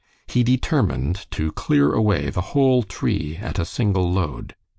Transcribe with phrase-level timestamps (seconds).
[0.25, 4.55] He determined to clear away the whole tree at a single load.